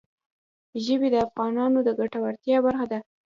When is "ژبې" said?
0.85-1.07